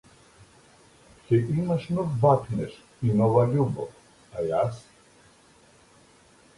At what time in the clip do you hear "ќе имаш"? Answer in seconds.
1.25-1.85